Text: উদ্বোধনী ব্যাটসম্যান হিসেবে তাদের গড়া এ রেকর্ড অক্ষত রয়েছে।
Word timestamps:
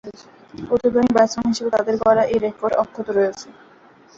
উদ্বোধনী 0.73 1.11
ব্যাটসম্যান 1.15 1.51
হিসেবে 1.51 1.73
তাদের 1.75 1.95
গড়া 2.03 2.23
এ 2.25 2.45
রেকর্ড 2.45 2.73
অক্ষত 2.83 3.07
রয়েছে। 3.09 3.47